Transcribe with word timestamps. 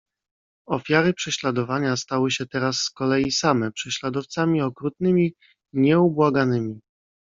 "Ofiary 0.67 1.13
prześladowania 1.13 1.95
stały 1.95 2.31
się 2.31 2.45
teraz 2.45 2.77
z 2.77 2.89
kolei 2.89 3.31
same 3.31 3.71
prześladowcami 3.71 4.61
okrutnymi, 4.61 5.33
nieubłaganymi." 5.73 6.81